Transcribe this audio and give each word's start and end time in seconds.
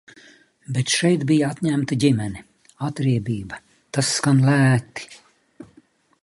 Bet 0.77 0.93
šeit 0.93 1.25
bija 1.31 1.49
atņemta 1.55 1.97
ģimene. 2.03 2.41
Atriebība, 2.87 3.61
tas 3.99 4.11
skan 4.17 4.41
lēti. 4.49 5.09